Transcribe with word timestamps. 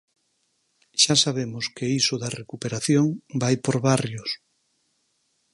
Xa 1.01 1.15
sabemos 1.23 1.65
que 1.75 1.85
iso 2.01 2.15
da 2.21 2.33
recuperación 2.41 3.05
vai 3.41 3.55
por 3.65 3.75
barrios. 3.89 4.29